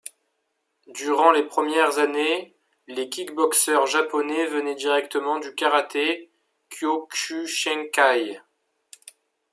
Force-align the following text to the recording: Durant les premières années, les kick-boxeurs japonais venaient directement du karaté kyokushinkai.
Durant 0.87 1.31
les 1.31 1.43
premières 1.45 1.99
années, 1.99 2.57
les 2.87 3.07
kick-boxeurs 3.07 3.85
japonais 3.85 4.47
venaient 4.47 4.73
directement 4.73 5.37
du 5.37 5.53
karaté 5.53 6.31
kyokushinkai. 6.71 8.41